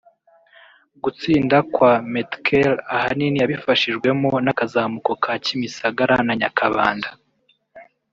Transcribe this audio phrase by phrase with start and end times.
[1.03, 7.09] Gutsinda kwa Metkel ahanini yabifashijwemo n’akazamuko ka Kimisagara na Nyakabanda